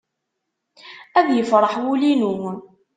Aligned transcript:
Ad 1.19 1.27
yefreḥ 1.31 1.73
wul-inu. 1.83 2.31